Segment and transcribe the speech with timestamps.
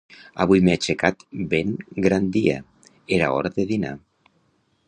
[0.45, 1.21] Avui m'he aixecat
[1.51, 1.75] ben
[2.07, 2.57] grandia,
[3.19, 3.97] era hora de dinar.